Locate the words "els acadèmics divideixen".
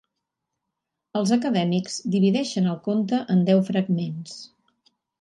1.19-2.73